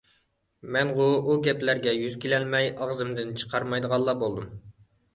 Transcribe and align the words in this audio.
مەنغۇ 0.75 1.05
ئۇ 1.19 1.35
گەپلەرگە 1.49 1.95
يۈز 1.99 2.17
كېلەلمەي 2.25 2.73
ئاغزىمدىن 2.75 3.39
چىقارمايدىغانلا 3.45 4.21
بولدۇم. 4.27 4.53